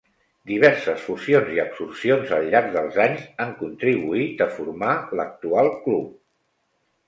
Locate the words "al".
2.39-2.49